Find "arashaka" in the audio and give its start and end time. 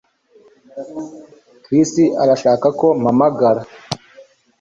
2.23-2.67